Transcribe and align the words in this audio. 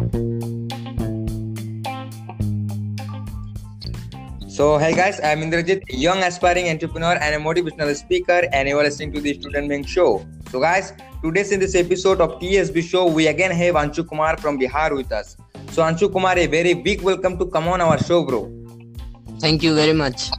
So, 0.00 0.06
hey 4.78 4.94
guys, 4.94 5.20
I'm 5.22 5.42
Indrajit, 5.42 5.82
a 5.90 5.96
young 5.96 6.22
aspiring 6.22 6.70
entrepreneur 6.70 7.18
and 7.20 7.34
a 7.34 7.38
motivational 7.38 7.94
speaker, 7.94 8.48
and 8.50 8.66
you 8.66 8.78
are 8.78 8.82
listening 8.82 9.12
to 9.12 9.20
the 9.20 9.34
Student 9.34 9.68
Bank 9.68 9.86
Show. 9.86 10.26
So, 10.50 10.58
guys, 10.58 10.94
today's 11.22 11.52
in 11.52 11.60
this 11.60 11.74
episode 11.74 12.22
of 12.22 12.40
TSB 12.40 12.82
Show, 12.82 13.08
we 13.08 13.26
again 13.26 13.50
have 13.50 13.74
Anshu 13.74 14.08
Kumar 14.08 14.38
from 14.38 14.58
Bihar 14.58 14.96
with 14.96 15.12
us. 15.12 15.36
So, 15.72 15.82
Anshu 15.82 16.10
Kumar, 16.10 16.38
a 16.38 16.46
very 16.46 16.72
big 16.72 17.02
welcome 17.02 17.36
to 17.36 17.44
come 17.44 17.68
on 17.68 17.82
our 17.82 17.98
show, 17.98 18.24
bro. 18.24 18.50
Thank 19.38 19.62
you 19.62 19.74
very 19.74 19.92
much. 19.92 20.30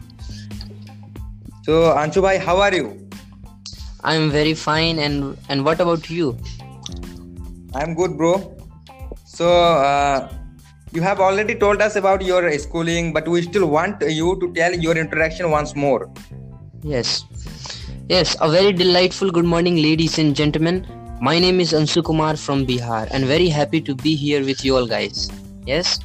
So, 1.66 1.94
Anshu 1.94 2.24
bhai, 2.24 2.40
how 2.40 2.60
are 2.60 2.74
you? 2.74 3.08
I'm 4.04 4.32
very 4.32 4.56
fine, 4.56 4.98
and 4.98 5.38
and 5.50 5.64
what 5.64 5.80
about 5.80 6.10
you? 6.10 6.36
I'm 7.76 7.94
good, 7.94 8.18
bro. 8.18 8.58
So, 9.34 9.48
uh, 9.50 10.30
you 10.92 11.02
have 11.02 11.22
already 11.22 11.56
told 11.56 11.82
us 11.82 11.96
about 11.96 12.22
your 12.22 12.52
schooling, 12.60 13.14
but 13.14 13.26
we 13.26 13.42
still 13.44 13.66
want 13.66 14.02
you 14.02 14.38
to 14.42 14.54
tell 14.54 14.74
your 14.74 14.98
introduction 14.98 15.50
once 15.50 15.74
more. 15.74 16.12
Yes, 16.84 17.24
yes. 18.10 18.36
A 18.42 18.50
very 18.52 18.74
delightful 18.74 19.32
good 19.32 19.46
morning, 19.46 19.78
ladies 19.78 20.20
and 20.20 20.36
gentlemen. 20.36 20.86
My 21.22 21.40
name 21.40 21.62
is 21.62 21.72
Anshu 21.72 22.04
Kumar 22.04 22.36
from 22.36 22.66
Bihar, 22.68 23.08
and 23.12 23.24
very 23.24 23.48
happy 23.48 23.80
to 23.80 23.96
be 23.96 24.16
here 24.16 24.44
with 24.44 24.66
you 24.66 24.76
all, 24.76 24.86
guys. 24.86 25.30
Yes. 25.66 26.02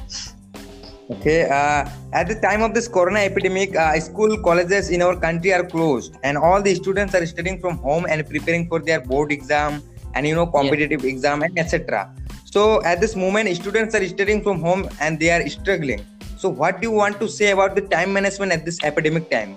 Okay. 1.09 1.49
Uh, 1.49 1.83
at 2.13 2.29
the 2.29 2.39
time 2.39 2.61
of 2.61 2.73
this 2.73 2.87
corona 2.87 3.19
epidemic, 3.19 3.75
uh, 3.75 3.99
school 3.99 4.37
colleges 4.41 4.89
in 4.89 5.01
our 5.01 5.17
country 5.17 5.51
are 5.51 5.65
closed, 5.65 6.15
and 6.23 6.37
all 6.37 6.61
the 6.61 6.75
students 6.75 7.13
are 7.13 7.25
studying 7.25 7.59
from 7.59 7.77
home 7.89 8.05
and 8.09 8.25
preparing 8.29 8.69
for 8.69 8.79
their 8.79 9.01
board 9.01 9.33
exam 9.33 9.83
and 10.15 10.25
you 10.25 10.33
know 10.33 10.47
competitive 10.47 11.03
yeah. 11.03 11.11
exam 11.11 11.43
and 11.43 11.59
etc. 11.59 12.09
So 12.57 12.81
at 12.83 12.99
this 12.99 13.15
moment, 13.15 13.55
students 13.55 13.93
are 13.93 14.03
studying 14.07 14.41
from 14.41 14.61
home 14.61 14.89
and 14.99 15.19
they 15.19 15.29
are 15.29 15.47
struggling. 15.47 16.03
So 16.37 16.49
what 16.49 16.81
do 16.81 16.87
you 16.87 16.91
want 16.91 17.19
to 17.19 17.27
say 17.29 17.51
about 17.51 17.75
the 17.75 17.81
time 17.81 18.11
management 18.11 18.51
at 18.51 18.65
this 18.65 18.79
epidemic 18.83 19.29
time? 19.29 19.55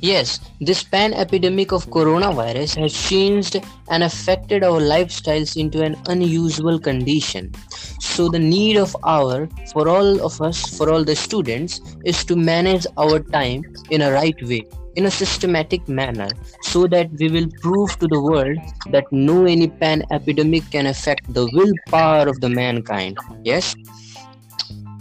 Yes, 0.00 0.40
this 0.58 0.82
pan 0.82 1.12
epidemic 1.12 1.72
of 1.72 1.84
coronavirus 1.88 2.80
has 2.80 2.94
changed 2.94 3.60
and 3.90 4.02
affected 4.02 4.64
our 4.64 4.80
lifestyles 4.80 5.60
into 5.60 5.82
an 5.82 5.94
unusual 6.06 6.78
condition. 6.78 7.52
So 8.00 8.30
the 8.30 8.38
need 8.38 8.78
of 8.78 8.96
our 9.04 9.46
for 9.74 9.86
all 9.86 10.24
of 10.24 10.40
us, 10.40 10.74
for 10.74 10.88
all 10.88 11.04
the 11.04 11.16
students, 11.16 11.82
is 12.06 12.24
to 12.24 12.34
manage 12.34 12.86
our 12.96 13.20
time 13.20 13.62
in 13.90 14.00
a 14.00 14.10
right 14.10 14.42
way 14.42 14.64
in 14.96 15.06
a 15.06 15.10
systematic 15.10 15.88
manner 15.88 16.28
so 16.62 16.86
that 16.86 17.10
we 17.20 17.28
will 17.28 17.48
prove 17.60 17.96
to 17.98 18.08
the 18.08 18.20
world 18.20 18.58
that 18.90 19.04
no 19.12 19.44
any 19.44 19.68
pan 19.68 20.02
epidemic 20.10 20.68
can 20.70 20.86
affect 20.86 21.32
the 21.32 21.48
willpower 21.52 22.28
of 22.28 22.40
the 22.40 22.48
mankind. 22.48 23.18
Yes? 23.44 23.74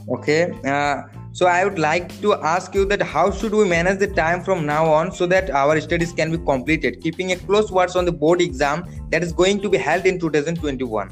Okay 0.07 0.51
uh, 0.66 1.03
so 1.33 1.47
i 1.47 1.66
would 1.66 1.79
like 1.79 2.09
to 2.21 2.33
ask 2.49 2.75
you 2.75 2.85
that 2.85 3.01
how 3.01 3.29
should 3.29 3.53
we 3.59 3.66
manage 3.67 3.97
the 3.99 4.07
time 4.19 4.43
from 4.43 4.66
now 4.66 4.85
on 4.85 5.11
so 5.11 5.25
that 5.25 5.49
our 5.49 5.81
studies 5.81 6.13
can 6.13 6.31
be 6.31 6.38
completed? 6.38 7.01
Keeping 7.01 7.31
a 7.31 7.35
close 7.35 7.71
watch 7.71 7.95
on 7.95 8.05
the 8.05 8.11
board 8.11 8.41
exam 8.41 8.85
that 9.09 9.23
is 9.23 9.33
going 9.33 9.59
to 9.61 9.69
be 9.69 9.77
held 9.77 10.05
in 10.05 10.19
2021 10.19 11.11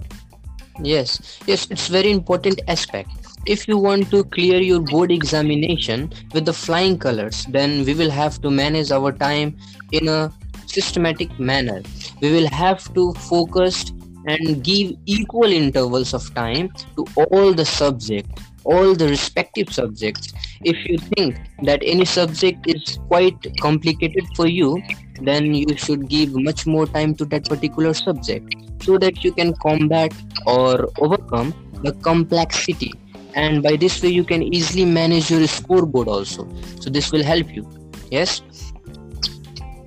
yes. 0.81 1.39
Yes 1.45 1.67
it's 1.69 1.87
very 1.87 2.11
important 2.11 2.61
aspect 2.67 3.09
if 3.45 3.67
you 3.67 3.77
want 3.77 4.09
to 4.09 4.23
clear 4.23 4.61
your 4.61 4.79
board 4.79 5.11
examination 5.11 6.11
with 6.33 6.45
the 6.45 6.53
flying 6.53 6.97
colors 6.97 7.45
then 7.49 7.83
we 7.83 7.93
will 7.93 8.09
have 8.09 8.41
to 8.41 8.49
manage 8.49 8.89
our 8.91 9.11
time 9.11 9.57
in 9.91 10.07
a 10.07 10.31
systematic 10.65 11.37
manner. 11.39 11.81
We 12.21 12.31
will 12.31 12.47
have 12.47 12.93
to 12.93 13.13
focus 13.13 13.91
and 14.27 14.63
give 14.63 14.93
equal 15.05 15.51
intervals 15.51 16.13
of 16.13 16.33
time 16.33 16.71
to 16.95 17.05
all 17.31 17.53
the 17.53 17.65
subject 17.65 18.29
all 18.65 18.95
the 18.95 19.09
respective 19.09 19.73
subjects. 19.73 20.31
If 20.63 20.87
you 20.87 20.97
think 20.97 21.37
that 21.63 21.81
any 21.83 22.05
subject 22.05 22.65
is 22.65 22.97
quite 23.09 23.35
complicated 23.59 24.23
for 24.37 24.47
you 24.47 24.81
then 25.21 25.53
you 25.53 25.75
should 25.75 26.07
give 26.07 26.33
much 26.33 26.65
more 26.65 26.85
time 26.85 27.13
to 27.15 27.25
that 27.25 27.49
particular 27.49 27.93
subject 27.93 28.55
so 28.81 28.97
that 28.97 29.21
you 29.23 29.33
can 29.33 29.53
combat 29.55 30.13
or 30.45 30.87
overcome 30.97 31.53
the 31.83 31.91
complexity 31.91 32.93
and 33.35 33.63
by 33.63 33.75
this 33.75 34.01
way 34.01 34.09
you 34.09 34.23
can 34.23 34.41
easily 34.41 34.85
manage 34.85 35.31
your 35.31 35.45
scoreboard 35.47 36.07
also. 36.07 36.47
So 36.79 36.89
this 36.89 37.11
will 37.11 37.23
help 37.23 37.53
you. 37.53 37.67
Yes? 38.11 38.41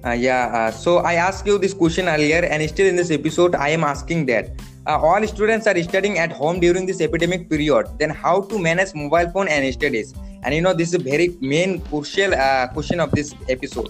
Uh, 0.04 0.12
yeah 0.12 0.46
uh, 0.54 0.70
so 0.70 0.98
i 0.98 1.14
asked 1.14 1.44
you 1.48 1.58
this 1.58 1.74
question 1.74 2.06
earlier 2.06 2.44
and 2.44 2.62
still 2.70 2.86
in 2.86 2.94
this 2.94 3.10
episode 3.10 3.56
i 3.56 3.70
am 3.70 3.82
asking 3.82 4.24
that 4.24 4.50
uh, 4.86 4.98
all 4.98 5.26
students 5.26 5.66
are 5.66 5.82
studying 5.82 6.18
at 6.18 6.30
home 6.30 6.60
during 6.60 6.86
this 6.86 7.00
epidemic 7.00 7.50
period. 7.50 7.88
Then 7.98 8.10
how 8.10 8.42
to 8.42 8.58
manage 8.58 8.94
mobile 8.94 9.28
phone 9.30 9.48
and 9.48 9.72
studies? 9.74 10.14
And 10.44 10.54
you 10.54 10.60
know 10.60 10.72
this 10.72 10.88
is 10.90 10.94
a 10.94 10.98
very 10.98 11.36
main 11.40 11.80
crucial 11.80 12.32
uh, 12.32 12.68
question 12.68 13.00
of 13.00 13.10
this 13.10 13.34
episode 13.48 13.88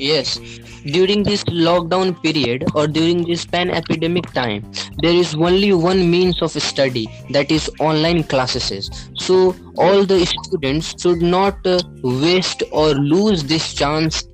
Yes, 0.00 0.38
during 0.86 1.22
this 1.22 1.44
lockdown 1.44 2.20
period 2.22 2.64
or 2.74 2.86
during 2.86 3.22
this 3.24 3.44
pan 3.44 3.70
epidemic 3.70 4.32
time, 4.32 4.64
there 5.02 5.12
is 5.12 5.34
only 5.34 5.74
one 5.74 6.10
means 6.10 6.40
of 6.40 6.52
study 6.52 7.06
that 7.30 7.50
is 7.50 7.70
online 7.78 8.22
classes. 8.24 8.90
So, 9.18 9.54
all 9.76 10.04
the 10.06 10.24
students 10.24 10.94
should 11.00 11.20
not 11.20 11.66
uh, 11.66 11.80
waste 12.02 12.62
or 12.72 12.94
lose 12.94 13.44
this 13.44 13.74
chance 13.74 14.24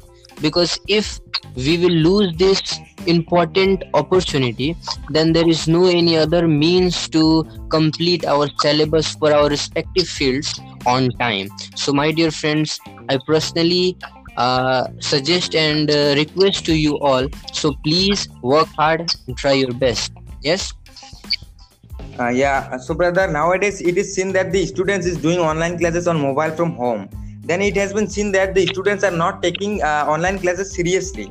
because 0.40 0.78
if 0.86 1.18
we 1.56 1.78
will 1.78 1.98
lose 2.08 2.36
this 2.36 2.78
important 3.06 3.82
opportunity 3.94 4.76
then 5.10 5.32
there 5.32 5.48
is 5.48 5.66
no 5.68 5.86
any 5.86 6.16
other 6.16 6.46
means 6.48 7.08
to 7.08 7.44
complete 7.70 8.24
our 8.26 8.48
syllabus 8.60 9.14
for 9.14 9.32
our 9.32 9.48
respective 9.48 10.08
fields 10.08 10.60
on 10.86 11.10
time 11.20 11.48
so 11.76 11.92
my 11.92 12.10
dear 12.10 12.30
friends 12.30 12.78
i 13.08 13.18
personally 13.26 13.96
uh, 14.36 14.88
suggest 15.00 15.54
and 15.54 15.90
uh, 15.90 16.14
request 16.16 16.64
to 16.66 16.74
you 16.74 16.98
all. 16.98 17.28
So 17.52 17.74
please 17.84 18.28
work 18.42 18.68
hard 18.68 19.10
and 19.26 19.36
try 19.36 19.52
your 19.52 19.72
best. 19.72 20.12
Yes? 20.42 20.72
Uh, 22.18 22.28
yeah. 22.28 22.76
So 22.78 22.94
brother 22.94 23.26
nowadays 23.30 23.80
it 23.80 23.98
is 23.98 24.14
seen 24.14 24.32
that 24.32 24.52
the 24.52 24.66
students 24.66 25.06
is 25.06 25.16
doing 25.16 25.38
online 25.38 25.78
classes 25.78 26.08
on 26.08 26.20
mobile 26.20 26.50
from 26.50 26.74
home. 26.74 27.08
Then 27.42 27.62
it 27.62 27.76
has 27.76 27.92
been 27.92 28.08
seen 28.08 28.32
that 28.32 28.54
the 28.54 28.66
students 28.66 29.04
are 29.04 29.10
not 29.10 29.42
taking 29.42 29.82
uh, 29.82 30.06
online 30.08 30.38
classes 30.38 30.72
seriously. 30.74 31.30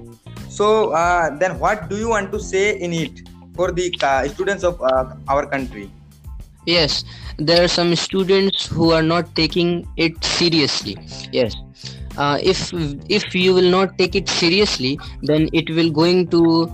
So 0.50 0.92
uh, 0.92 1.36
then 1.38 1.60
what 1.60 1.90
do 1.90 1.98
you 1.98 2.10
want 2.10 2.32
to 2.32 2.40
say 2.40 2.80
in 2.80 2.94
it 2.94 3.28
for 3.56 3.72
the 3.72 3.94
uh, 4.02 4.28
students 4.28 4.64
of 4.64 4.82
our 5.28 5.46
country? 5.46 5.92
Yes. 6.66 7.04
There 7.38 7.64
are 7.64 7.68
some 7.68 7.96
students 7.96 8.66
who 8.66 8.92
are 8.92 9.04
not 9.04 9.36
taking 9.36 9.88
it 9.98 10.24
seriously. 10.24 10.98
Yes 11.32 11.56
uh, 12.18 12.40
if 12.42 12.74
if 13.09 13.36
you 13.36 13.53
will 13.53 13.70
not 13.70 13.98
take 13.98 14.16
it 14.16 14.30
seriously 14.30 15.00
then 15.22 15.50
it 15.53 15.70
will 15.70 15.92
going 15.92 16.28
to 16.28 16.70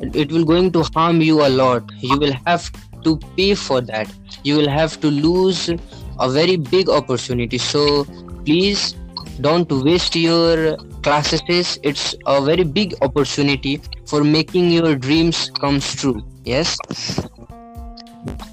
it 0.00 0.30
will 0.30 0.44
going 0.44 0.70
to 0.72 0.82
harm 0.94 1.20
you 1.20 1.44
a 1.44 1.48
lot. 1.48 1.82
You 2.00 2.18
will 2.18 2.34
have 2.44 2.70
to 3.02 3.18
pay 3.36 3.54
for 3.54 3.80
that. 3.80 4.12
You 4.44 4.56
will 4.56 4.68
have 4.68 5.00
to 5.00 5.08
lose 5.08 5.70
a 6.18 6.30
very 6.30 6.56
big 6.56 6.88
opportunity. 6.88 7.58
So 7.58 8.04
please 8.44 8.94
don't 9.40 9.70
waste 9.70 10.16
your 10.16 10.76
classes. 11.02 11.78
It's 11.82 12.14
a 12.26 12.42
very 12.42 12.64
big 12.64 12.94
opportunity 13.02 13.80
for 14.06 14.24
making 14.24 14.70
your 14.70 14.96
dreams 14.96 15.50
comes 15.60 15.94
true. 15.94 16.22
Yes 16.44 16.76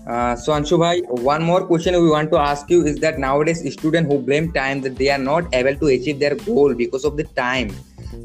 uh, 0.08 0.36
so 0.36 0.54
Anshu 0.54 0.78
one 1.22 1.44
more 1.44 1.66
question 1.66 1.94
we 2.02 2.10
want 2.10 2.30
to 2.32 2.38
ask 2.38 2.70
you 2.70 2.86
is 2.86 3.00
that 3.00 3.20
nowadays 3.20 3.62
students 3.74 4.12
who 4.12 4.20
blame 4.20 4.52
time 4.52 4.82
that 4.82 4.98
they 4.98 5.10
are 5.10 5.18
not 5.18 5.54
able 5.54 5.76
to 5.76 5.88
achieve 5.88 6.20
their 6.20 6.36
goal 6.36 6.74
because 6.74 7.06
of 7.06 7.18
the 7.18 7.24
time. 7.42 7.72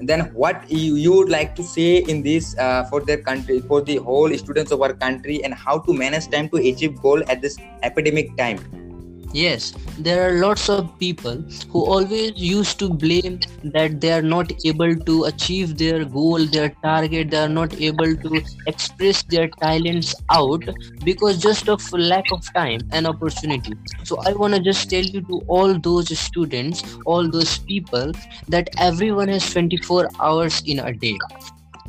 then 0.09 0.21
what 0.35 0.71
you, 0.71 0.97
you 0.97 1.13
would 1.13 1.31
like 1.31 1.55
to 1.57 1.63
say 1.63 1.99
in 1.99 2.23
this 2.23 2.57
uh, 2.59 2.85
for 2.85 3.01
their 3.01 3.19
country, 3.19 3.61
for 3.61 3.81
the 3.83 3.97
whole 3.97 4.33
students 4.37 4.71
of 4.71 4.83
our 4.83 4.93
country, 4.93 5.43
and 5.45 5.55
how 5.55 5.79
to 5.79 5.95
manage 5.95 6.29
time 6.29 6.49
to 6.51 6.57
achieve 6.57 7.01
goal 7.01 7.23
at 7.29 7.41
this 7.41 7.57
epidemic 7.83 8.37
time? 8.37 8.88
Yes, 9.33 9.73
there 9.99 10.29
are 10.29 10.41
lots 10.41 10.69
of 10.69 10.99
people 10.99 11.43
who 11.71 11.85
always 11.85 12.33
used 12.37 12.79
to 12.81 12.89
blame 12.91 13.41
that 13.63 14.01
they 14.01 14.13
are 14.13 14.23
not 14.23 14.53
able 14.65 14.95
to 14.97 15.25
achieve 15.25 15.77
their 15.77 16.05
goal, 16.05 16.47
their 16.47 16.71
target, 16.83 17.31
they 17.31 17.37
are 17.39 17.49
not 17.49 17.75
able 17.81 18.17
to 18.17 18.43
express 18.67 19.23
their 19.25 19.49
talents 19.61 20.15
out 20.31 20.69
because 21.03 21.39
just 21.39 21.69
of 21.69 21.83
lack 21.93 22.25
of 22.31 22.43
time 22.55 22.81
and 22.93 23.07
opportunity. 23.07 23.79
So 24.05 24.19
I 24.27 24.33
want 24.33 24.55
to 24.55 24.61
just 24.61 24.89
tell 24.91 25.05
you 25.05 25.21
to 25.23 25.43
all 25.49 25.79
those 25.79 26.17
students, 26.19 26.83
all 27.05 27.29
those 27.31 27.59
people 27.59 28.13
that 28.49 28.71
everyone 28.79 29.29
has 29.29 29.51
24 29.53 30.11
hours 30.21 30.63
in 30.67 30.79
a 30.81 30.93
day 30.93 31.21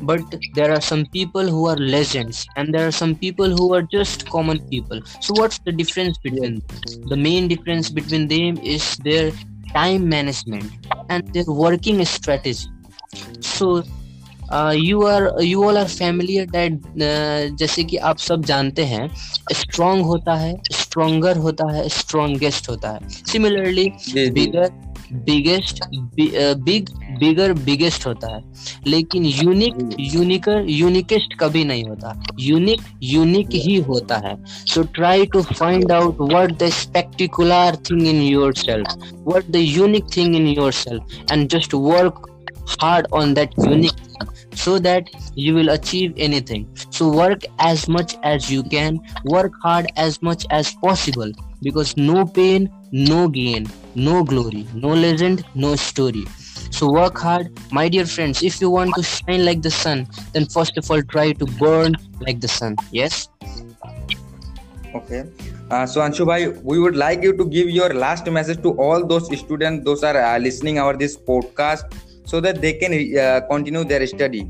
but 0.02 0.22
there 0.54 0.72
are 0.72 0.80
some 0.80 1.04
people 1.06 1.46
who 1.46 1.66
are 1.66 1.76
legends 1.76 2.46
and 2.56 2.74
there 2.74 2.86
are 2.86 2.92
some 2.92 3.14
people 3.14 3.50
who 3.50 3.74
are 3.74 3.82
just 3.82 4.28
common 4.30 4.60
people 4.68 5.00
so 5.20 5.34
what's 5.34 5.58
the 5.58 5.72
difference 5.72 6.18
between 6.18 6.60
them? 6.60 7.08
the 7.08 7.16
main 7.16 7.48
difference 7.48 7.90
between 7.90 8.28
them 8.28 8.58
is 8.62 8.96
their 8.98 9.32
time 9.74 10.08
management 10.08 10.70
and 11.08 11.32
their 11.32 11.44
working 11.46 12.04
strategy 12.04 12.68
so 13.40 13.82
you 14.52 15.02
are 15.06 15.42
you 15.42 15.62
all 15.64 15.78
are 15.78 15.88
familiar 15.88 16.46
that 16.50 16.80
जैसे 17.58 17.84
कि 17.84 17.96
आप 17.96 18.18
सब 18.18 18.44
जानते 18.44 18.84
हैं 18.84 19.08
strong 19.52 20.02
होता 20.02 20.34
है 20.34 20.54
stronger 20.72 21.36
होता 21.36 21.72
है 21.72 21.84
strongest 21.88 22.68
होता 22.68 22.90
है 22.90 23.08
similarly 23.08 23.86
bigger 24.38 24.89
biggest 25.12 25.84
big 26.64 26.90
bigger 27.18 27.52
biggest 27.52 28.06
होता 28.06 28.34
है। 28.36 28.42
लेकिन 28.86 29.24
यूनिक 29.24 29.96
यूनिकर 30.00 30.64
यूनिकेस्ट 30.68 31.34
कभी 31.40 31.64
नहीं 31.64 31.84
होता। 31.84 32.14
यूनिक 32.40 32.80
यूनिक 33.02 33.48
ही 33.54 33.76
होता 33.76 34.16
है। 34.28 34.36
So 34.46 34.82
try 34.82 35.26
to 35.26 35.42
find 35.42 35.92
out 35.92 36.20
what 36.20 36.58
the 36.58 36.68
spectacular 36.68 37.76
thing 37.90 38.06
in 38.06 38.22
your 38.22 38.54
self 38.54 39.12
what 39.28 39.50
the 39.50 39.56
unique 39.56 40.04
thing 40.16 40.36
in 40.36 40.46
your 40.46 40.72
self 40.72 41.32
and 41.32 41.48
just 41.48 41.74
work 41.74 42.26
hard 42.72 43.06
on 43.18 43.30
that 43.36 43.54
unique 43.62 44.00
thing 44.10 44.28
so 44.54 44.72
that 44.78 45.08
you 45.44 45.54
will 45.54 45.70
achieve 45.70 46.20
anything. 46.26 46.66
So 46.98 47.08
work 47.12 47.46
as 47.68 47.86
much 47.88 48.12
as 48.32 48.50
you 48.50 48.62
can. 48.74 48.98
Work 49.24 49.56
hard 49.64 49.88
as 50.04 50.18
much 50.28 50.44
as 50.58 50.70
possible. 50.84 51.32
Because 51.62 51.96
no 51.96 52.24
pain 52.24 52.68
no 52.92 53.28
gain 53.28 53.66
no 53.94 54.22
glory 54.24 54.66
no 54.74 54.88
legend 54.88 55.44
no 55.54 55.74
story 55.76 56.24
so 56.70 56.90
work 56.92 57.18
hard 57.18 57.50
my 57.70 57.88
dear 57.88 58.06
friends 58.06 58.42
if 58.42 58.60
you 58.60 58.70
want 58.70 58.94
to 58.94 59.02
shine 59.02 59.44
like 59.44 59.62
the 59.62 59.70
sun 59.70 60.06
then 60.32 60.46
first 60.46 60.76
of 60.78 60.90
all 60.90 61.02
try 61.02 61.32
to 61.32 61.46
burn 61.64 61.94
like 62.20 62.40
the 62.40 62.48
sun 62.48 62.76
yes 62.92 63.28
Okay. 64.94 65.24
Uh, 65.70 65.86
so 65.86 66.00
Anshu 66.00 66.26
bhai, 66.26 66.48
we 66.48 66.80
would 66.80 66.96
like 66.96 67.22
you 67.22 67.36
to 67.36 67.44
give 67.46 67.70
your 67.70 67.94
last 67.94 68.26
message 68.28 68.60
to 68.62 68.72
all 68.72 69.06
those 69.06 69.28
students, 69.38 69.84
those 69.84 70.02
are 70.02 70.16
uh, 70.16 70.38
listening 70.38 70.78
our 70.80 70.96
this 70.96 71.16
podcast, 71.16 71.84
so 72.24 72.40
that 72.40 72.60
they 72.60 72.72
can 72.72 72.92
uh, 73.18 73.40
continue 73.48 73.84
their 73.84 74.06
study. 74.06 74.48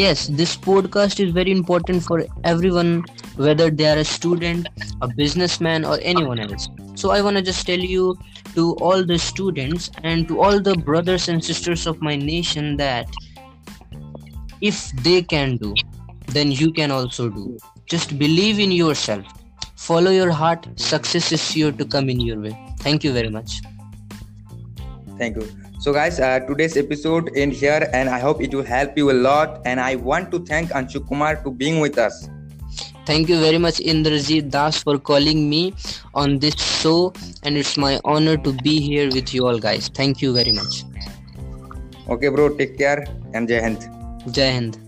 yes 0.00 0.20
this 0.40 0.52
podcast 0.64 1.20
is 1.22 1.30
very 1.36 1.52
important 1.52 2.02
for 2.08 2.16
everyone 2.50 2.90
whether 3.36 3.70
they 3.70 3.86
are 3.86 3.98
a 3.98 4.04
student 4.04 4.68
a 5.02 5.08
businessman 5.08 5.84
or 5.84 5.98
anyone 6.02 6.38
else 6.38 6.68
so 6.94 7.10
i 7.10 7.20
want 7.20 7.36
to 7.36 7.42
just 7.42 7.66
tell 7.66 7.78
you 7.78 8.16
to 8.54 8.74
all 8.76 9.04
the 9.04 9.18
students 9.18 9.90
and 10.02 10.28
to 10.28 10.40
all 10.40 10.60
the 10.60 10.74
brothers 10.74 11.28
and 11.28 11.44
sisters 11.44 11.86
of 11.86 12.00
my 12.02 12.16
nation 12.16 12.76
that 12.76 13.08
if 14.60 14.90
they 15.02 15.22
can 15.22 15.56
do 15.56 15.74
then 16.26 16.50
you 16.50 16.72
can 16.72 16.90
also 16.90 17.28
do 17.28 17.58
just 17.86 18.18
believe 18.18 18.58
in 18.58 18.70
yourself 18.70 19.24
follow 19.76 20.10
your 20.10 20.30
heart 20.30 20.68
success 20.76 21.32
is 21.32 21.50
sure 21.50 21.72
to 21.72 21.84
come 21.84 22.08
in 22.08 22.20
your 22.20 22.40
way 22.40 22.56
thank 22.78 23.02
you 23.02 23.12
very 23.12 23.30
much 23.30 23.60
Thank 25.20 25.36
you. 25.36 25.46
So 25.80 25.92
guys, 25.92 26.18
uh, 26.18 26.40
today's 26.40 26.78
episode 26.78 27.30
end 27.36 27.52
here, 27.52 27.90
and 27.92 28.08
I 28.08 28.18
hope 28.18 28.40
it 28.40 28.54
will 28.54 28.64
help 28.64 28.96
you 28.96 29.10
a 29.10 29.18
lot. 29.28 29.60
And 29.66 29.78
I 29.78 29.96
want 29.96 30.30
to 30.30 30.38
thank 30.38 30.70
Anshu 30.70 31.06
Kumar 31.06 31.36
to 31.44 31.50
being 31.50 31.78
with 31.78 31.98
us. 31.98 32.26
Thank 33.06 33.28
you 33.28 33.40
very 33.40 33.58
much, 33.58 33.78
Indrajit 33.80 34.50
Das, 34.50 34.82
for 34.82 34.98
calling 34.98 35.48
me 35.50 35.74
on 36.14 36.38
this 36.38 36.54
show, 36.54 37.12
and 37.42 37.56
it's 37.56 37.76
my 37.76 38.00
honor 38.04 38.36
to 38.36 38.52
be 38.62 38.80
here 38.80 39.08
with 39.10 39.34
you 39.34 39.46
all, 39.46 39.58
guys. 39.58 39.88
Thank 39.88 40.22
you 40.22 40.32
very 40.32 40.52
much. 40.52 40.84
Okay, 42.08 42.28
bro. 42.28 42.54
Take 42.56 42.78
care 42.78 43.04
and 43.34 43.48
Jai 43.48 43.60
Hind. 43.60 43.88
Jai 44.32 44.50
Hind. 44.52 44.78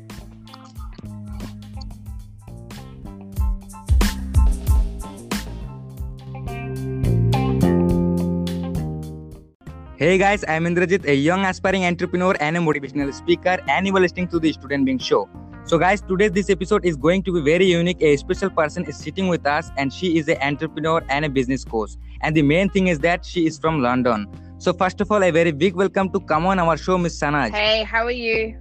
Hey 9.96 10.18
guys, 10.18 10.42
I 10.44 10.54
am 10.54 10.64
Indrajit, 10.64 11.04
a 11.06 11.14
young 11.14 11.44
aspiring 11.44 11.84
entrepreneur 11.84 12.34
and 12.40 12.56
a 12.56 12.60
motivational 12.60 13.14
speaker, 13.14 13.58
and 13.68 13.86
you 13.86 13.96
are 13.96 14.00
listening 14.00 14.26
to 14.28 14.40
the 14.40 14.52
Student 14.52 14.84
Being 14.84 14.98
Show. 14.98 15.28
So, 15.64 15.78
guys, 15.78 16.00
today 16.00 16.26
this 16.26 16.50
episode 16.50 16.84
is 16.84 16.96
going 16.96 17.22
to 17.22 17.32
be 17.32 17.40
very 17.40 17.66
unique. 17.66 18.02
A 18.02 18.16
special 18.16 18.50
person 18.50 18.84
is 18.84 18.96
sitting 18.96 19.28
with 19.28 19.46
us, 19.46 19.70
and 19.76 19.92
she 19.92 20.18
is 20.18 20.26
an 20.28 20.36
entrepreneur 20.42 21.04
and 21.08 21.24
a 21.24 21.28
business 21.28 21.64
coach. 21.64 21.90
And 22.20 22.36
the 22.36 22.42
main 22.42 22.68
thing 22.68 22.88
is 22.88 22.98
that 22.98 23.24
she 23.24 23.46
is 23.46 23.58
from 23.58 23.80
London. 23.80 24.26
So, 24.58 24.72
first 24.72 25.00
of 25.00 25.12
all, 25.12 25.22
a 25.22 25.30
very 25.30 25.52
big 25.52 25.76
welcome 25.76 26.10
to 26.10 26.20
come 26.20 26.46
on 26.46 26.58
our 26.58 26.76
show, 26.76 26.98
Miss 26.98 27.18
Sanaj. 27.18 27.52
Hey, 27.52 27.84
how 27.84 28.04
are 28.04 28.10
you? 28.10 28.58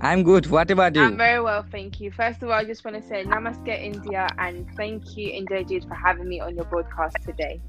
I'm 0.00 0.22
good. 0.22 0.46
What 0.46 0.70
about 0.70 0.94
you? 0.94 1.02
I'm 1.02 1.16
very 1.16 1.40
well, 1.42 1.64
thank 1.72 1.98
you. 2.00 2.12
First 2.12 2.42
of 2.42 2.48
all, 2.48 2.54
I 2.54 2.64
just 2.64 2.84
want 2.84 2.96
to 2.96 3.02
say 3.02 3.24
Namaste 3.24 3.82
India 3.82 4.28
and 4.38 4.68
thank 4.76 5.16
you, 5.16 5.32
Indrajit, 5.32 5.88
for 5.88 5.94
having 5.94 6.28
me 6.28 6.40
on 6.40 6.54
your 6.54 6.64
broadcast 6.66 7.16
today. 7.26 7.60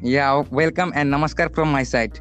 Yeah, 0.00 0.44
welcome 0.50 0.92
and 0.94 1.12
namaskar 1.12 1.52
from 1.52 1.72
my 1.72 1.82
side. 1.82 2.20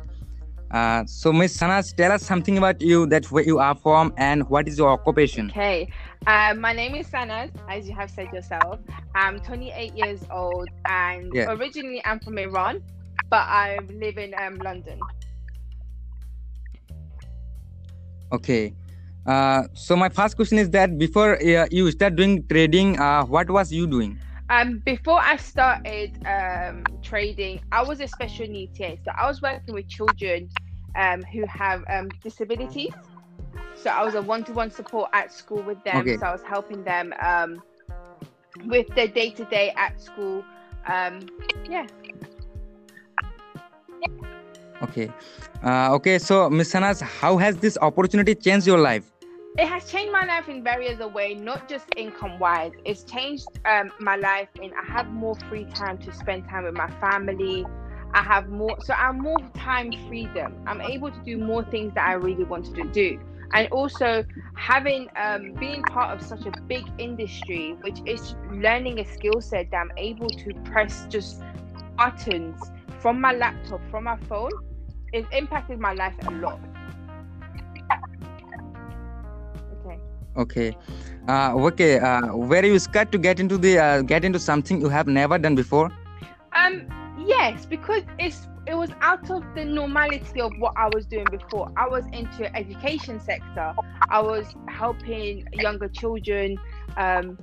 Uh, 0.71 1.05
so, 1.05 1.31
Miss 1.31 1.57
Sanaj, 1.57 1.95
tell 1.95 2.11
us 2.11 2.23
something 2.23 2.57
about 2.57 2.81
you, 2.81 3.05
that 3.07 3.31
where 3.31 3.43
you 3.43 3.59
are 3.59 3.75
from, 3.75 4.13
and 4.17 4.47
what 4.49 4.67
is 4.67 4.77
your 4.77 4.89
occupation. 4.89 5.49
Okay, 5.49 5.89
um, 6.27 6.59
my 6.59 6.73
name 6.73 6.95
is 6.95 7.07
Sanaz, 7.07 7.51
as 7.69 7.87
you 7.87 7.95
have 7.95 8.09
said 8.09 8.27
yourself. 8.33 8.79
I'm 9.15 9.39
28 9.39 9.95
years 9.95 10.23
old 10.31 10.67
and 10.85 11.33
Yeah. 11.33 11.53
originally 11.55 12.01
I'm 12.05 12.19
from 12.19 12.37
Iran, 12.37 12.81
but 13.29 13.45
I 13.47 13.79
live 13.89 14.17
in 14.17 14.33
um, 14.33 14.59
London. 14.59 14.99
Okay. 18.31 18.73
Uh, 19.25 19.63
so 19.73 19.95
my 19.95 20.09
first 20.09 20.35
question 20.35 20.57
is 20.57 20.69
that 20.71 20.97
before 20.97 21.35
uh, 21.41 21.67
you 21.71 21.89
start 21.91 22.15
doing 22.15 22.45
trading, 22.47 22.99
uh, 22.99 23.23
what 23.25 23.49
was 23.49 23.71
you 23.71 23.87
doing? 23.87 24.19
Um, 24.49 24.81
before 24.85 25.19
I 25.19 25.35
started 25.35 26.25
um, 26.25 26.85
trading, 27.01 27.59
I 27.71 27.83
was 27.83 27.99
a 27.99 28.07
special 28.07 28.47
needs 28.47 28.77
TA. 28.77 28.95
So 29.03 29.11
I 29.17 29.27
was 29.27 29.41
working 29.41 29.73
with 29.73 29.89
children 29.89 30.49
um, 30.95 31.21
who 31.23 31.45
have 31.47 31.83
um, 31.89 32.09
disabilities. 32.23 32.93
So 33.75 33.89
I 33.89 34.03
was 34.05 34.15
a 34.15 34.21
one-to-one 34.21 34.71
support 34.71 35.09
at 35.13 35.33
school 35.33 35.61
with 35.61 35.83
them. 35.83 35.97
Okay. 35.97 36.17
So 36.17 36.25
I 36.25 36.31
was 36.31 36.43
helping 36.43 36.83
them 36.83 37.13
um, 37.21 37.61
with 38.65 38.87
their 38.95 39.07
day-to-day 39.07 39.73
at 39.75 40.01
school. 40.01 40.45
Um, 40.87 41.27
yeah. 41.69 41.85
Okay. 44.81 45.11
Uh, 45.61 45.93
okay. 45.95 46.19
So 46.19 46.49
Miss 46.49 46.71
Sanas, 46.71 47.01
how 47.01 47.37
has 47.37 47.57
this 47.57 47.77
opportunity 47.81 48.33
changed 48.33 48.65
your 48.65 48.79
life? 48.79 49.16
It 49.57 49.67
has 49.67 49.89
changed 49.89 50.11
my 50.11 50.23
life 50.23 50.49
in 50.49 50.63
various 50.63 50.99
a 50.99 51.07
way, 51.07 51.33
not 51.33 51.67
just 51.67 51.85
income-wise. 51.97 52.73
It's 52.85 53.03
changed 53.03 53.47
um, 53.65 53.91
my 53.99 54.15
life 54.15 54.49
in 54.61 54.71
I 54.71 54.85
have 54.85 55.07
more 55.07 55.35
free 55.49 55.65
time 55.65 55.97
to 55.99 56.13
spend 56.13 56.47
time 56.47 56.65
with 56.65 56.75
my 56.75 56.91
family. 57.01 57.65
I 58.13 58.21
have 58.21 58.49
more, 58.49 58.77
so 58.81 58.93
I'm 58.93 59.19
more 59.19 59.39
time 59.55 59.91
freedom. 60.07 60.63
I'm 60.67 60.79
able 60.81 61.09
to 61.09 61.19
do 61.25 61.39
more 61.39 61.63
things 61.63 61.95
that 61.95 62.07
I 62.07 62.13
really 62.13 62.43
wanted 62.43 62.75
to 62.75 62.83
do. 62.83 63.19
And 63.53 63.67
also 63.71 64.23
having 64.55 65.09
um, 65.15 65.53
being 65.53 65.81
part 65.81 66.15
of 66.15 66.23
such 66.23 66.45
a 66.45 66.51
big 66.67 66.83
industry, 66.99 67.75
which 67.81 67.97
is 68.05 68.35
learning 68.51 68.99
a 68.99 69.05
skill 69.05 69.41
set 69.41 69.71
that 69.71 69.77
I'm 69.77 69.91
able 69.97 70.29
to 70.29 70.53
press 70.65 71.07
just 71.09 71.41
buttons 71.97 72.61
from 72.99 73.19
my 73.19 73.33
laptop, 73.33 73.81
from 73.89 74.03
my 74.03 74.17
phone, 74.29 74.51
it's 75.13 75.27
impacted 75.31 75.79
my 75.79 75.93
life 75.93 76.13
a 76.27 76.31
lot. 76.31 76.59
Okay. 80.37 80.75
Uh, 81.27 81.53
okay. 81.55 81.99
Uh, 81.99 82.35
were 82.35 82.63
you 82.63 82.79
scared 82.79 83.11
to 83.11 83.17
get 83.17 83.39
into 83.39 83.57
the 83.57 83.79
uh, 83.79 84.01
get 84.01 84.23
into 84.23 84.39
something 84.39 84.79
you 84.79 84.89
have 84.89 85.07
never 85.07 85.37
done 85.37 85.55
before? 85.55 85.91
Um, 86.55 86.87
yes, 87.25 87.65
because 87.65 88.03
it's 88.19 88.47
it 88.67 88.75
was 88.75 88.91
out 89.01 89.29
of 89.31 89.43
the 89.55 89.63
normality 89.63 90.41
of 90.41 90.51
what 90.59 90.73
I 90.77 90.89
was 90.93 91.05
doing 91.05 91.25
before. 91.31 91.71
I 91.77 91.87
was 91.87 92.05
into 92.11 92.53
education 92.55 93.19
sector. 93.19 93.73
I 94.09 94.19
was 94.19 94.55
helping 94.67 95.47
younger 95.53 95.87
children, 95.87 96.57
um, 96.97 97.37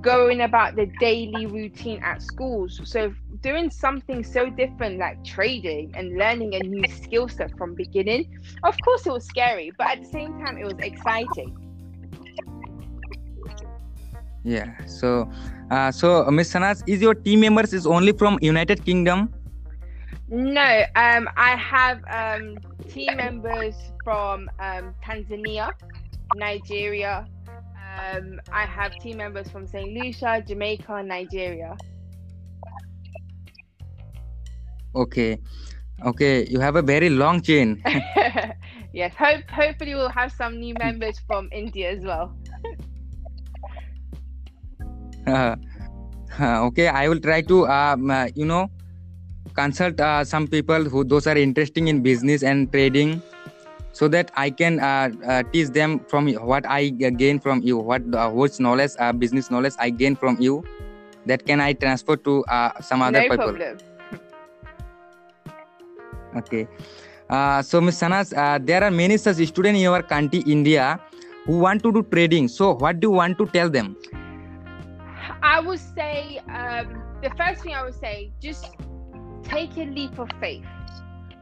going 0.00 0.40
about 0.40 0.74
the 0.74 0.86
daily 0.98 1.46
routine 1.46 2.02
at 2.02 2.22
schools. 2.22 2.80
So 2.84 3.14
doing 3.40 3.70
something 3.70 4.24
so 4.24 4.50
different 4.50 4.98
like 4.98 5.24
trading 5.24 5.92
and 5.94 6.18
learning 6.18 6.54
a 6.54 6.60
new 6.60 6.86
skill 6.88 7.28
set 7.28 7.56
from 7.56 7.74
beginning, 7.74 8.38
of 8.64 8.76
course 8.84 9.06
it 9.06 9.12
was 9.12 9.24
scary, 9.24 9.72
but 9.78 9.88
at 9.88 10.02
the 10.02 10.08
same 10.08 10.38
time 10.44 10.58
it 10.58 10.64
was 10.64 10.78
exciting. 10.80 11.67
Yeah. 14.44 14.84
So, 14.86 15.30
uh, 15.70 15.90
so 15.90 16.30
Miss 16.30 16.52
Sanas, 16.52 16.82
is 16.86 17.00
your 17.00 17.14
team 17.14 17.40
members 17.40 17.72
is 17.72 17.86
only 17.86 18.12
from 18.12 18.38
United 18.40 18.84
Kingdom? 18.84 19.32
No, 20.30 20.84
um, 20.94 21.28
I 21.36 21.56
have 21.56 22.02
um, 22.08 22.58
team 22.88 23.16
members 23.16 23.74
from 24.04 24.50
um, 24.60 24.94
Tanzania, 25.04 25.72
Nigeria. 26.36 27.26
Um, 27.98 28.40
I 28.52 28.66
have 28.66 28.94
team 28.98 29.16
members 29.16 29.48
from 29.50 29.66
St. 29.66 29.90
Lucia, 29.92 30.44
Jamaica, 30.46 31.02
Nigeria. 31.02 31.76
Okay. 34.94 35.38
Okay. 36.04 36.46
You 36.46 36.60
have 36.60 36.76
a 36.76 36.82
very 36.82 37.08
long 37.08 37.40
chain. 37.40 37.82
yes, 38.92 39.14
hope 39.14 39.48
hopefully 39.50 39.94
we'll 39.94 40.10
have 40.10 40.32
some 40.32 40.60
new 40.60 40.74
members 40.78 41.18
from 41.26 41.48
India 41.52 41.90
as 41.90 42.04
well. 42.04 42.36
Uh, 46.38 46.62
okay. 46.70 46.86
I 46.86 47.08
will 47.08 47.18
try 47.18 47.40
to 47.50 47.66
um, 47.66 48.12
uh, 48.12 48.28
you 48.36 48.44
know 48.44 48.70
consult 49.54 49.98
uh, 49.98 50.22
some 50.22 50.46
people 50.46 50.84
who 50.84 51.02
those 51.02 51.26
are 51.26 51.36
interesting 51.36 51.88
in 51.88 52.00
business 52.00 52.44
and 52.44 52.70
trading 52.70 53.20
so 53.98 54.06
that 54.06 54.30
I 54.36 54.50
can 54.50 54.78
uh, 54.78 55.10
uh, 55.26 55.42
teach 55.52 55.74
them 55.74 55.98
from 56.06 56.30
what 56.34 56.64
I 56.66 56.90
gain 56.90 57.40
from 57.40 57.62
you, 57.62 57.78
what 57.78 58.02
uh, 58.14 58.30
which 58.30 58.60
knowledge, 58.60 58.92
uh, 58.98 59.12
business 59.12 59.50
knowledge 59.50 59.74
I 59.78 59.90
gain 59.90 60.14
from 60.14 60.38
you, 60.38 60.62
that 61.26 61.44
can 61.44 61.60
I 61.60 61.72
transfer 61.72 62.16
to 62.16 62.44
uh, 62.44 62.80
some 62.80 63.02
other 63.02 63.18
no 63.18 63.28
people. 63.28 63.50
problem. 63.50 63.78
Okay. 66.36 66.68
Uh, 67.28 67.60
so, 67.62 67.80
Ms. 67.80 68.00
Sanas, 68.00 68.36
uh, 68.36 68.58
there 68.62 68.84
are 68.84 68.90
many 68.90 69.16
such 69.16 69.36
students 69.36 69.76
in 69.76 69.82
your 69.82 70.02
country, 70.02 70.40
India, 70.46 71.00
who 71.44 71.58
want 71.58 71.82
to 71.82 71.92
do 71.92 72.02
trading. 72.04 72.48
So, 72.48 72.74
what 72.74 73.00
do 73.00 73.08
you 73.08 73.12
want 73.12 73.36
to 73.38 73.46
tell 73.46 73.68
them? 73.68 73.96
I 75.42 75.60
would 75.60 75.78
say 75.78 76.40
um, 76.48 77.02
the 77.22 77.30
first 77.36 77.62
thing 77.62 77.74
I 77.74 77.84
would 77.84 77.94
say 77.94 78.32
just 78.40 78.74
take 79.42 79.76
a 79.76 79.84
leap 79.84 80.18
of 80.18 80.30
faith. 80.40 80.64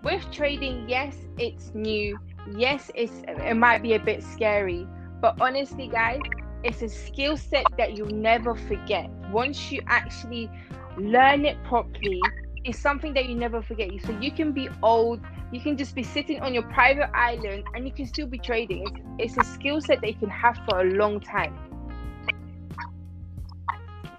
With 0.02 0.30
trading, 0.30 0.88
yes, 0.88 1.16
it's 1.38 1.72
new. 1.74 2.18
Yes, 2.56 2.90
it's 2.94 3.22
it 3.26 3.56
might 3.56 3.82
be 3.82 3.94
a 3.94 3.98
bit 3.98 4.22
scary, 4.22 4.86
but 5.20 5.40
honestly, 5.40 5.88
guys, 5.88 6.20
it's 6.62 6.82
a 6.82 6.88
skill 6.88 7.36
set 7.36 7.64
that 7.78 7.96
you'll 7.96 8.08
never 8.08 8.54
forget. 8.54 9.10
Once 9.32 9.72
you 9.72 9.82
actually 9.88 10.48
learn 10.96 11.44
it 11.44 11.56
properly, 11.64 12.20
it's 12.64 12.78
something 12.78 13.14
that 13.14 13.28
you 13.28 13.34
never 13.34 13.62
forget. 13.62 13.90
So 14.04 14.12
you 14.20 14.30
can 14.30 14.52
be 14.52 14.68
old, 14.82 15.20
you 15.52 15.60
can 15.60 15.76
just 15.76 15.94
be 15.94 16.02
sitting 16.02 16.40
on 16.40 16.54
your 16.54 16.64
private 16.64 17.10
island, 17.14 17.64
and 17.74 17.86
you 17.86 17.92
can 17.92 18.06
still 18.06 18.26
be 18.26 18.38
trading. 18.38 18.84
It's, 19.18 19.36
it's 19.36 19.48
a 19.48 19.50
skill 19.52 19.80
set 19.80 20.00
that 20.02 20.08
you 20.08 20.16
can 20.16 20.30
have 20.30 20.58
for 20.68 20.80
a 20.80 20.84
long 20.84 21.20
time. 21.20 21.56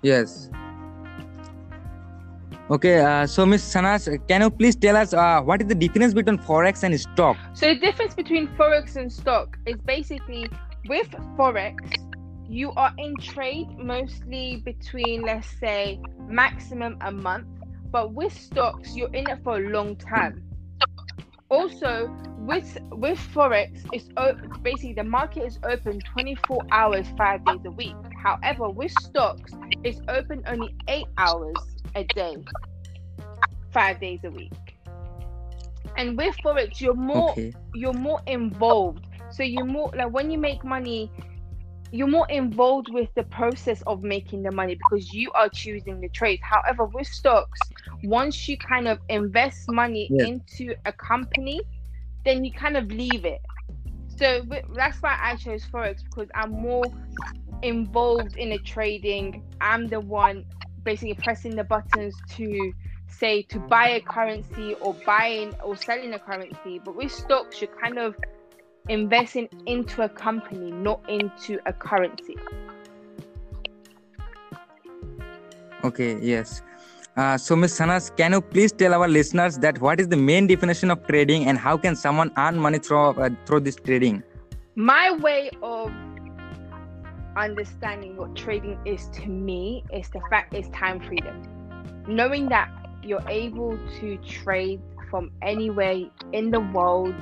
Yes. 0.08 0.50
Okay, 2.70 3.00
uh, 3.00 3.26
so 3.28 3.46
Ms. 3.46 3.64
Sanas, 3.64 4.04
can 4.28 4.42
you 4.42 4.50
please 4.50 4.76
tell 4.76 4.96
us 4.96 5.14
uh, 5.14 5.42
what 5.42 5.62
is 5.62 5.68
the 5.68 5.76
difference 5.76 6.14
between 6.14 6.38
forex 6.38 6.84
and 6.84 6.98
stock? 7.00 7.38
So 7.54 7.74
the 7.74 7.80
difference 7.80 8.14
between 8.14 8.48
forex 8.56 8.96
and 8.96 9.12
stock 9.12 9.58
is 9.66 9.78
basically 9.86 10.50
with 10.88 11.10
forex, 11.38 11.76
you 12.48 12.72
are 12.78 12.94
in 12.98 13.16
trade 13.18 13.68
mostly 13.78 14.62
between 14.64 15.24
let's 15.24 15.50
say 15.60 16.00
maximum 16.30 16.98
a 17.02 17.12
month, 17.12 17.48
but 17.92 18.14
with 18.14 18.34
stocks 18.34 18.96
you're 18.96 19.14
in 19.14 19.30
it 19.30 19.40
for 19.44 19.58
a 19.58 19.70
long 19.70 19.98
time. 19.98 20.42
Also, 21.50 22.10
with 22.52 22.78
with 22.92 23.20
forex, 23.34 23.72
it's 23.92 24.10
o- 24.16 24.40
basically 24.62 24.94
the 24.94 25.04
market 25.04 25.44
is 25.44 25.60
open 25.64 26.00
24 26.14 26.62
hours, 26.72 27.06
five 27.18 27.44
days 27.46 27.64
a 27.66 27.72
week. 27.72 27.96
However, 28.18 28.70
with 28.70 28.92
stocks, 28.92 29.58
it's 29.84 30.02
open 30.08 30.44
only 30.48 30.76
eight 30.88 31.08
hours 31.18 31.78
a 31.96 32.04
day, 32.04 32.48
five 33.72 34.00
days 34.00 34.22
a 34.24 34.32
week. 34.32 34.54
And 35.98 36.18
with 36.18 36.36
forex, 36.44 36.80
you're 36.82 36.94
more 36.96 37.38
Okay. 37.38 37.56
you're 37.74 37.94
more 37.94 38.22
involved. 38.28 39.08
So 39.30 39.44
you're 39.44 39.66
more 39.66 39.92
like 39.96 40.12
when 40.12 40.32
you 40.32 40.38
make 40.38 40.64
money, 40.64 41.12
you're 41.92 42.08
more 42.08 42.28
involved 42.30 42.90
with 42.92 43.10
the 43.16 43.24
process 43.24 43.82
of 43.88 44.04
making 44.04 44.44
the 44.44 44.52
money 44.52 44.76
because 44.76 45.14
you 45.14 45.32
are 45.34 45.50
choosing 45.50 46.00
the 46.02 46.10
trades. 46.10 46.42
However, 46.44 46.86
with 46.86 47.08
stocks, 47.08 47.70
once 48.04 48.48
you 48.48 48.58
kind 48.58 48.88
of 48.88 49.00
invest 49.10 49.70
money 49.70 50.14
Yes. 50.14 50.20
into 50.20 50.74
a 50.86 50.94
company, 50.94 51.62
then 52.26 52.44
you 52.44 52.52
kind 52.54 52.78
of 52.78 52.88
leave 52.88 53.26
it. 53.26 53.42
So 54.08 54.42
that's 54.76 55.02
why 55.02 55.18
I 55.22 55.36
chose 55.36 55.66
forex 55.66 56.00
because 56.04 56.30
I'm 56.36 56.52
more 56.52 56.94
involved 57.62 58.38
in 58.38 58.50
the 58.50 58.60
trading. 58.60 59.44
I'm 59.62 59.88
the 59.88 60.00
one 60.00 60.46
basically 60.84 61.16
pressing 61.16 61.56
the 61.56 61.64
buttons 61.64 62.16
to 62.36 62.74
say 63.10 63.42
to 63.44 63.60
buy 63.60 63.90
a 63.90 64.02
currency 64.02 64.76
or 64.76 64.94
buying 65.06 65.54
or 65.64 65.76
selling 65.76 66.14
a 66.14 66.20
currency. 66.20 66.80
But 66.84 66.96
with 66.96 67.12
stocks, 67.12 67.62
you're 67.62 67.76
kind 67.82 67.98
of 67.98 68.16
investing 68.90 69.50
into 69.66 70.04
a 70.04 70.10
company, 70.10 70.72
not 70.72 71.02
into 71.10 71.60
a 71.66 71.74
currency. 71.74 72.36
Okay, 75.84 76.20
yes. 76.22 76.62
Uh, 77.16 77.38
so, 77.38 77.56
Ms. 77.56 77.80
Sanas, 77.80 78.16
can 78.16 78.34
you 78.34 78.42
please 78.42 78.72
tell 78.72 78.94
our 78.94 79.08
listeners 79.08 79.58
that 79.58 79.82
what 79.82 80.00
is 80.00 80.08
the 80.08 80.18
main 80.18 80.46
definition 80.46 80.92
of 80.92 81.06
trading 81.08 81.46
and 81.46 81.58
how 81.58 81.76
can 81.76 81.96
someone 81.96 82.32
earn 82.38 82.60
money 82.60 82.78
through 82.78 83.10
uh, 83.10 83.30
through 83.46 83.62
this 83.62 83.76
trading? 83.76 84.22
My 84.76 85.12
way 85.12 85.50
of 85.64 85.92
understanding 87.46 88.15
what 88.17 88.36
trading 88.36 88.77
is 88.86 89.08
to 89.10 89.27
me 89.29 89.84
is 89.94 90.10
the 90.10 90.22
fact 90.29 90.53
is 90.53 90.67
time 90.70 91.00
freedom. 91.00 91.36
Knowing 92.08 92.50
that 92.50 92.70
you're 93.03 93.24
able 93.27 93.77
to 94.00 94.17
trade 94.17 94.82
from 95.10 95.32
anywhere 95.41 95.96
in 96.34 96.51
the 96.51 96.60
world, 96.60 97.15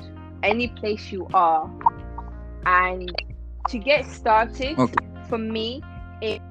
any 0.43 0.67
place 0.67 1.11
you 1.11 1.27
are, 1.33 1.69
and 2.65 3.11
to 3.69 3.77
get 3.77 4.05
started 4.05 4.77
Okay. 4.77 4.93
for 5.27 5.37
me, 5.37 5.81
it 6.21 6.41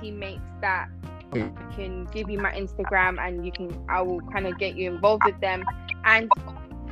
teammates 0.00 0.40
that 0.60 0.88
Okay. 1.32 1.50
can 1.74 2.04
give 2.12 2.28
you 2.28 2.38
my 2.38 2.52
Instagram 2.52 3.18
and 3.18 3.44
you 3.46 3.52
can 3.52 3.70
I 3.88 4.02
will 4.02 4.20
kind 4.32 4.46
of 4.46 4.58
get 4.58 4.74
you 4.76 4.90
involved 4.90 5.24
with 5.24 5.40
them 5.40 5.64
and 6.04 6.30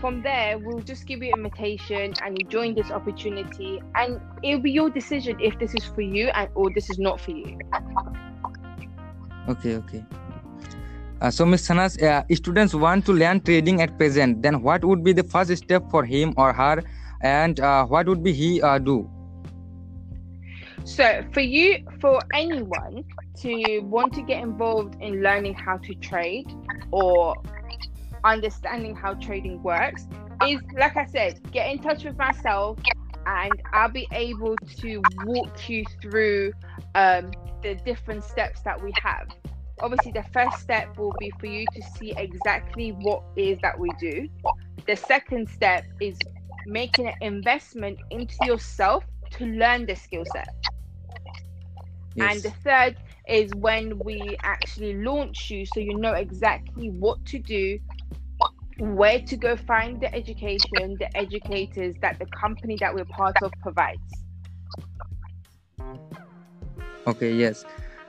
from 0.00 0.22
there 0.22 0.58
we'll 0.58 0.80
just 0.80 1.06
give 1.06 1.22
you 1.22 1.32
invitation 1.36 2.14
and 2.24 2.38
you 2.38 2.46
join 2.48 2.74
this 2.74 2.90
opportunity 2.90 3.80
and 3.94 4.20
it'll 4.42 4.60
be 4.60 4.70
your 4.70 4.90
decision 4.90 5.38
if 5.40 5.58
this 5.58 5.74
is 5.74 5.84
for 5.84 6.00
you 6.00 6.28
and 6.28 6.48
or 6.54 6.70
this 6.74 6.90
is 6.90 6.98
not 6.98 7.20
for 7.20 7.32
you. 7.32 7.58
Okay, 9.48 9.76
okay. 9.76 10.04
Uh, 11.20 11.30
so, 11.30 11.44
Ms. 11.44 11.68
Sanas, 11.68 12.02
uh, 12.02 12.24
students 12.34 12.74
want 12.74 13.04
to 13.04 13.12
learn 13.12 13.40
trading 13.42 13.82
at 13.82 13.98
present. 13.98 14.42
Then, 14.42 14.62
what 14.62 14.82
would 14.84 15.04
be 15.04 15.12
the 15.12 15.22
first 15.22 15.54
step 15.54 15.90
for 15.90 16.02
him 16.02 16.32
or 16.38 16.52
her, 16.54 16.82
and 17.20 17.60
uh, 17.60 17.84
what 17.84 18.08
would 18.08 18.22
be 18.22 18.32
he 18.32 18.62
uh, 18.62 18.78
do? 18.78 19.10
So 20.84 21.22
for 21.32 21.40
you, 21.40 21.84
for 22.00 22.20
anyone 22.32 23.04
to 23.42 23.80
want 23.80 24.14
to 24.14 24.22
get 24.22 24.42
involved 24.42 24.96
in 25.00 25.22
learning 25.22 25.54
how 25.54 25.76
to 25.76 25.94
trade 25.96 26.46
or 26.90 27.34
understanding 28.24 28.94
how 28.94 29.14
trading 29.14 29.60
works, 29.62 30.06
is 30.40 30.60
like 30.76 30.96
I 30.96 31.04
said, 31.06 31.40
get 31.52 31.70
in 31.70 31.78
touch 31.80 32.04
with 32.04 32.16
myself 32.18 32.78
and 33.26 33.60
I'll 33.72 33.90
be 33.90 34.08
able 34.12 34.58
to 34.80 35.00
walk 35.00 35.68
you 35.68 35.84
through 36.00 36.52
um, 36.94 37.34
the 37.62 37.74
different 37.74 38.24
steps 38.24 38.62
that 38.62 38.80
we 38.80 38.92
have. 39.02 39.28
Obviously, 39.80 40.12
the 40.12 40.24
first 40.32 40.58
step 40.60 40.90
will 40.96 41.12
be 41.12 41.30
for 41.30 41.46
you 41.46 41.66
to 41.68 41.82
see 41.82 42.14
exactly 42.16 42.90
what 42.90 43.22
is 43.36 43.58
that 43.60 43.78
we 43.78 43.92
do. 43.92 44.28
The 44.86 44.96
second 44.96 45.48
step 45.48 45.84
is 46.00 46.22
making 46.66 47.08
an 47.08 47.14
investment 47.20 47.98
into 48.10 48.44
yourself 48.44 49.04
to 49.32 49.46
learn 49.46 49.86
the 49.86 49.94
skill 49.94 50.24
set. 50.24 50.48
And 52.20 52.42
the 52.42 52.50
third 52.50 52.96
is 53.26 53.54
when 53.54 54.02
we 54.02 54.36
actually 54.42 54.94
launch 54.94 55.50
you 55.50 55.64
so 55.64 55.80
you 55.80 55.94
know 55.94 56.12
exactly 56.12 56.88
what 56.88 57.24
to 57.26 57.38
do, 57.38 57.78
where 58.80 59.20
to 59.20 59.36
go 59.36 59.56
find 59.56 60.00
the 60.00 60.12
education, 60.14 60.96
the 60.98 61.08
educators 61.16 61.94
that 62.00 62.18
the 62.18 62.26
company 62.26 62.76
that 62.80 62.94
we're 62.94 63.04
part 63.04 63.36
of 63.42 63.52
provides. 63.62 64.00
Okay, 67.06 67.32
yes. 67.32 67.64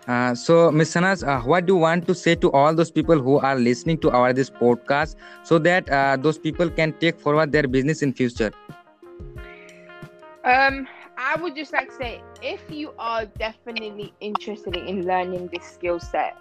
Uh, 0.07 0.33
so, 0.33 0.71
Ms. 0.71 0.95
Sanas, 0.95 1.27
uh, 1.27 1.41
what 1.41 1.65
do 1.65 1.73
you 1.73 1.79
want 1.79 2.07
to 2.07 2.15
say 2.15 2.35
to 2.35 2.51
all 2.51 2.73
those 2.73 2.89
people 2.89 3.19
who 3.19 3.39
are 3.39 3.55
listening 3.55 3.97
to 3.99 4.09
our 4.11 4.33
this 4.33 4.49
podcast, 4.49 5.15
so 5.43 5.59
that 5.59 5.89
uh, 5.89 6.17
those 6.17 6.37
people 6.37 6.69
can 6.69 6.93
take 6.93 7.19
forward 7.19 7.51
their 7.51 7.67
business 7.67 8.01
in 8.01 8.13
future? 8.13 8.51
Um, 10.43 10.87
I 11.17 11.35
would 11.39 11.55
just 11.55 11.71
like 11.71 11.89
to 11.89 11.95
say 11.95 12.23
if 12.41 12.61
you 12.69 12.93
are 12.97 13.25
definitely 13.25 14.13
interested 14.21 14.75
in 14.75 15.05
learning 15.05 15.49
this 15.53 15.65
skill 15.65 15.99
set, 15.99 16.35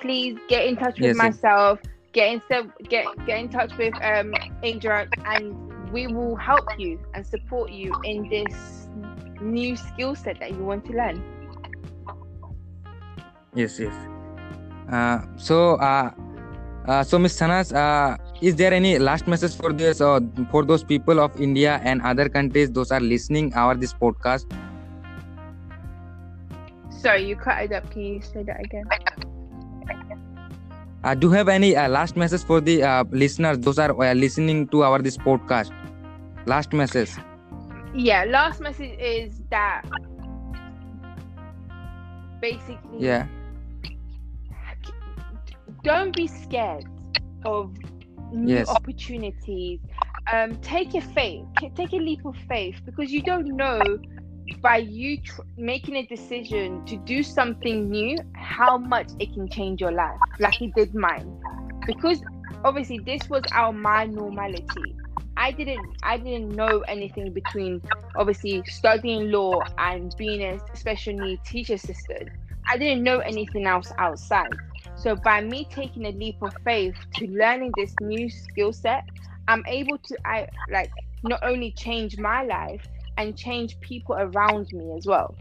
please 0.00 0.38
get 0.48 0.66
in 0.66 0.76
touch 0.76 1.00
with 1.00 1.16
Yes, 1.16 1.16
yes. 1.16 1.78
Get 2.16 2.32
in 2.32 2.72
get 2.88 3.04
get 3.28 3.38
in 3.38 3.48
touch 3.52 3.76
with 3.76 3.92
um 4.00 4.32
and 4.64 5.92
we 5.92 6.06
will 6.06 6.34
help 6.34 6.64
you 6.78 6.98
and 7.12 7.24
support 7.24 7.70
you 7.70 7.92
in 8.04 8.26
this 8.32 8.88
new 9.40 9.76
skill 9.76 10.14
set 10.16 10.40
that 10.40 10.50
you 10.50 10.64
want 10.64 10.84
to 10.86 10.92
learn. 10.92 11.22
Yes, 13.54 13.78
yes. 13.78 13.92
Uh, 14.90 15.20
so, 15.36 15.76
uh, 15.76 16.10
uh, 16.86 17.02
so 17.04 17.18
Ms. 17.18 17.38
Sanas, 17.38 17.74
uh, 17.74 18.16
is 18.40 18.56
there 18.56 18.72
any 18.72 18.98
last 18.98 19.26
message 19.26 19.54
for 19.54 19.72
this 19.72 20.00
or 20.00 20.20
for 20.50 20.64
those 20.64 20.82
people 20.82 21.20
of 21.20 21.38
India 21.40 21.80
and 21.84 22.00
other 22.02 22.28
countries 22.28 22.70
those 22.72 22.90
are 22.90 23.00
listening 23.00 23.52
our 23.54 23.74
this 23.74 23.92
podcast? 23.92 24.46
Sorry, 26.90 27.28
you 27.28 27.36
cut 27.36 27.62
it 27.62 27.72
up. 27.72 27.90
Can 27.90 28.02
you 28.02 28.22
say 28.22 28.42
that 28.42 28.64
again? 28.64 28.84
Uh, 31.06 31.14
do 31.14 31.28
you 31.28 31.32
have 31.32 31.48
any 31.48 31.76
uh, 31.76 31.88
last 31.88 32.16
message 32.16 32.42
for 32.44 32.60
the 32.60 32.82
uh, 32.82 33.04
listeners 33.12 33.58
those 33.60 33.78
are 33.78 33.92
uh, 34.02 34.12
listening 34.12 34.66
to 34.68 34.82
our 34.82 35.00
this 35.00 35.16
podcast? 35.16 35.70
Last 36.46 36.72
message. 36.72 37.10
Yeah, 37.94 38.24
last 38.24 38.60
message 38.60 38.98
is 38.98 39.40
that 39.50 39.82
basically 42.40 42.98
Yeah. 42.98 43.28
don't 45.84 46.12
be 46.16 46.26
scared 46.26 46.84
of 47.44 47.72
new 48.32 48.56
Yes. 48.56 48.68
opportunities. 48.68 49.78
Um, 50.32 50.56
take 50.56 50.94
a 50.96 51.00
faith, 51.00 51.46
take 51.76 51.92
a 51.92 51.98
leap 52.08 52.24
of 52.26 52.34
faith 52.48 52.80
because 52.84 53.12
you 53.12 53.22
don't 53.22 53.46
know 53.56 53.80
by 54.62 54.78
you 54.78 55.18
tr- 55.22 55.42
making 55.56 55.96
a 55.96 56.06
decision 56.06 56.82
to 56.86 56.96
do 56.96 57.22
something 57.22 57.90
new 57.90 58.22
how 58.34 58.78
much 58.78 59.10
it 59.18 59.32
can 59.34 59.48
change 59.48 59.80
your 59.80 59.92
life, 59.92 60.20
like 60.38 60.60
it 60.60 60.74
did 60.74 60.94
mine. 60.94 61.32
Because 61.86 62.22
obviously 62.64 63.02
this 63.04 63.28
was 63.28 63.46
our 63.52 63.72
my 63.72 64.04
normality. 64.06 64.96
I 65.36 65.52
didn't 65.52 65.96
I 66.02 66.16
didn't 66.18 66.54
know 66.54 66.80
anything 66.88 67.32
between 67.32 67.82
obviously 68.14 68.64
studying 68.66 69.30
law 69.30 69.64
and 69.78 70.14
being 70.16 70.42
a 70.42 70.60
special 70.74 71.12
needs 71.14 71.42
teacher 71.48 71.74
assistant. 71.74 72.30
I 72.66 72.76
didn't 72.78 73.02
know 73.04 73.18
anything 73.20 73.66
else 73.66 73.92
outside. 73.98 74.58
So 74.94 75.16
by 75.16 75.40
me 75.40 75.66
taking 75.70 76.06
a 76.06 76.10
leap 76.10 76.36
of 76.42 76.54
faith 76.64 76.96
to 77.14 77.26
learning 77.26 77.74
this 77.76 77.96
new 78.00 78.28
skill 78.30 78.72
set, 78.72 79.04
I'm 79.48 79.62
able 79.66 79.98
to 79.98 80.16
I 80.24 80.48
like 80.70 80.92
not 81.22 81.40
only 81.42 81.72
change 81.72 82.18
my 82.18 82.42
life 82.42 82.86
and 83.16 83.36
change 83.36 83.78
people 83.80 84.14
around 84.18 84.68
me 84.72 84.94
as 84.96 85.06
well. 85.06 85.34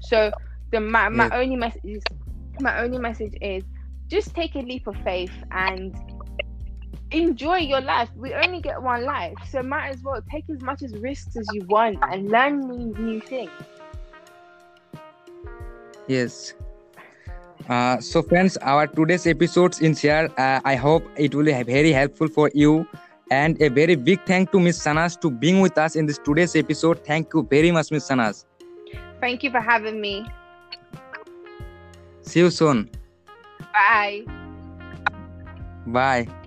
So 0.00 0.32
the 0.70 0.80
my, 0.80 1.08
my 1.08 1.28
Yes. 1.28 1.32
only 1.32 1.56
message 1.56 1.84
is 1.84 2.02
my 2.60 2.82
only 2.82 2.98
message 2.98 3.34
is 3.40 3.64
just 4.08 4.34
take 4.34 4.54
a 4.54 4.58
leap 4.60 4.86
of 4.86 4.96
faith 5.04 5.32
and 5.52 5.94
enjoy 7.12 7.56
your 7.56 7.80
life. 7.80 8.10
We 8.16 8.34
only 8.34 8.60
get 8.60 8.80
one 8.80 9.04
life, 9.04 9.34
so 9.48 9.62
might 9.62 9.88
as 9.88 10.02
well 10.02 10.20
take 10.30 10.44
as 10.50 10.60
much 10.62 10.82
as 10.82 10.92
risks 10.98 11.36
as 11.36 11.48
you 11.54 11.64
want 11.66 11.98
and 12.10 12.28
learn 12.28 12.60
new, 12.60 12.94
new 12.98 13.20
things. 13.20 13.50
Yes. 16.08 16.54
Uh, 17.68 18.00
so 18.00 18.22
friends, 18.22 18.56
our 18.58 18.86
today's 18.86 19.26
episodes 19.26 19.80
in 19.80 19.94
here, 19.94 20.28
uh, 20.36 20.60
I 20.64 20.74
hope 20.74 21.04
it 21.16 21.34
will 21.34 21.44
be 21.44 21.62
very 21.62 21.92
helpful 21.92 22.28
for 22.28 22.50
you. 22.54 22.86
And 23.32 23.60
a 23.62 23.68
very 23.70 23.94
big 23.94 24.20
thank 24.26 24.52
to 24.52 24.60
Miss 24.60 24.78
Sanas 24.78 25.18
to 25.22 25.30
being 25.30 25.60
with 25.62 25.78
us 25.78 25.96
in 25.96 26.04
this 26.04 26.18
today's 26.18 26.54
episode. 26.54 27.02
Thank 27.02 27.32
you 27.32 27.42
very 27.48 27.70
much, 27.70 27.90
Miss 27.90 28.06
Sanas. 28.06 28.44
Thank 29.20 29.42
you 29.42 29.50
for 29.50 29.60
having 29.60 30.02
me. 30.02 30.26
See 32.20 32.40
you 32.40 32.50
soon. 32.50 32.90
Bye. 33.72 34.26
Bye. 35.86 36.41